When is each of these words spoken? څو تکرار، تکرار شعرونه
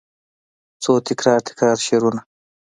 څو 0.83 0.91
تکرار، 1.07 1.39
تکرار 1.47 1.77
شعرونه 1.85 2.21